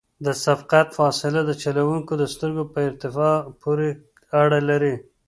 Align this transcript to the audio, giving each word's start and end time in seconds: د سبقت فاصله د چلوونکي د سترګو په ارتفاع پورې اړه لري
د 0.25 0.27
سبقت 0.43 0.87
فاصله 0.97 1.39
د 1.45 1.51
چلوونکي 1.63 2.13
د 2.17 2.23
سترګو 2.33 2.63
په 2.73 2.79
ارتفاع 2.89 3.35
پورې 3.61 3.89
اړه 4.41 4.59
لري 4.69 4.95